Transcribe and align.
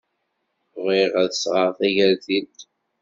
Bɣiɣ 0.83 1.11
ad 1.23 1.29
d-sɣeɣ 1.31 1.69
tagertilt. 1.77 2.59